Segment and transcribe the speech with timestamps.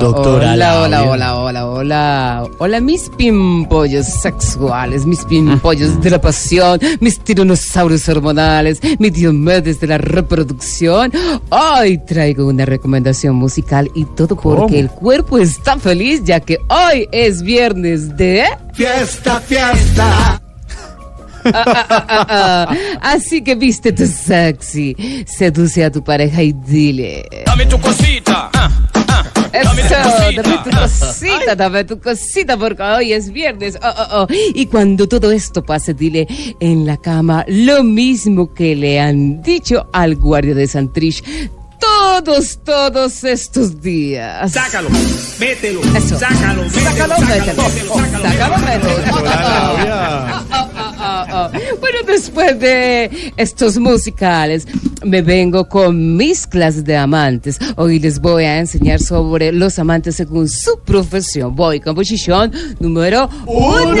[0.00, 2.48] Doctora Hola, hola, hola, hola, hola.
[2.58, 9.88] Hola, mis pimpollos sexuales, mis pimpollos de la pasión, mis tiranosaurios hormonales, mis diomedes de
[9.88, 11.12] la reproducción.
[11.50, 17.08] Hoy traigo una recomendación musical y todo porque el cuerpo está feliz ya que hoy
[17.12, 18.44] es viernes de...
[18.72, 20.40] Fiesta, fiesta.
[23.00, 24.96] Así que vístete sexy,
[25.26, 27.24] seduce a tu pareja y dile...
[27.46, 28.50] Dame tu cosita.
[28.52, 28.70] ah,
[29.08, 29.24] ah.
[29.52, 30.42] Dame tu Eso, cosita.
[30.42, 33.78] dame tu cosita, dame tu cosita, porque hoy es viernes.
[33.82, 34.26] Oh, oh, oh.
[34.54, 36.26] Y cuando todo esto pase, dile
[36.60, 41.22] en la cama lo mismo que le han dicho al guardia de Santrich
[41.78, 44.52] todos, todos estos días.
[44.52, 44.88] Sácalo,
[45.38, 46.18] mételo, Eso.
[46.18, 47.62] sácalo, mételo, Sácalo, mételo.
[48.22, 48.94] Sácalo, mételo.
[48.94, 49.24] Oh, oh, oh.
[49.24, 50.44] Labia.
[51.88, 54.66] Bueno, después de estos musicales,
[55.06, 57.58] me vengo con mis clases de amantes.
[57.76, 61.54] Hoy les voy a enseñar sobre los amantes según su profesión.
[61.54, 63.96] Voy con posición número uno.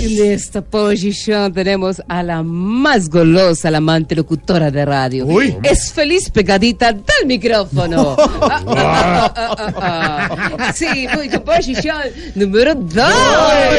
[0.00, 5.26] En esta posición tenemos a la más golosa, la amante locutora de radio.
[5.26, 5.56] Uy.
[5.62, 8.16] Es feliz pegadita del micrófono.
[8.18, 10.72] Ah, ah, ah.
[10.74, 12.02] Sí, voy con posición
[12.34, 13.12] número dos.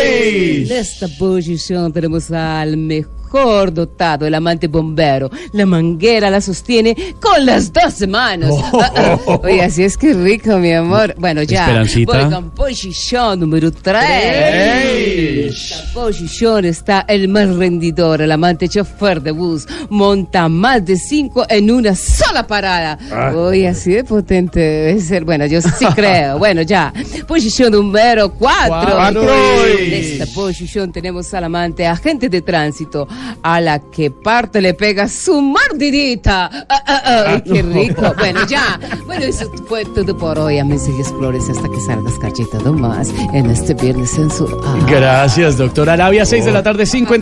[0.02, 5.30] En esta posición tenemos al mejor dotado, el amante bombero.
[5.54, 8.56] La manguera la sostiene con las dos manos.
[8.74, 9.40] Ah, ah.
[9.44, 11.16] Oye, así es que rico, mi amor.
[11.18, 11.62] Bueno, ya.
[11.62, 12.24] Esperancita.
[12.26, 14.04] Voy con posición número tres.
[14.04, 19.66] En esta posición está el más rendidor, el amante chofer de bus.
[19.90, 22.98] Monta más de cinco en una sola parada.
[23.36, 25.26] Oye, así de potente debe ser.
[25.26, 26.38] Bueno, yo sí creo.
[26.44, 26.92] Bueno, ya.
[27.26, 28.96] Posición número cuatro.
[28.96, 29.24] Cuatro.
[29.24, 33.08] En esta posición tenemos al amante agente de tránsito,
[33.42, 36.46] a la que parte le pega su mordidita.
[36.46, 38.14] Ah, ah, ah, ay, qué rico.
[38.18, 38.80] Bueno, ya.
[39.06, 40.60] Bueno, eso fue todo por hoy.
[40.60, 44.54] Ames y explores hasta que salgas cacheta más en este viernes sensual.
[44.88, 46.26] Gracias, doctora Labia.
[46.26, 47.14] 6 de la tarde, 50.